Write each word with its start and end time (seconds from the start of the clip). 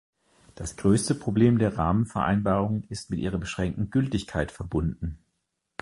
Das 0.55 0.77
größte 0.77 1.13
Problem 1.13 1.59
der 1.59 1.77
Rahmenvereinbarung 1.77 2.85
ist 2.89 3.11
mit 3.11 3.19
ihrer 3.19 3.37
beschränkten 3.37 3.91
Gültigkeit 3.91 4.51
verbunden. 4.51 5.19